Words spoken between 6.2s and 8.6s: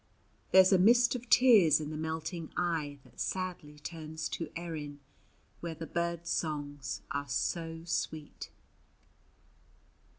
songs are so sweet.